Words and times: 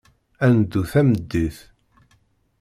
Ad 0.45 0.51
neddu 0.55 0.81
tameddit. 0.91 1.57